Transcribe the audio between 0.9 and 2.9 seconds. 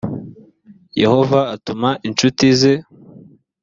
yehova atuma incuti ze